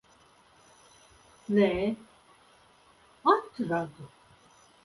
[1.57, 1.69] Nē,
[3.35, 4.11] atradu.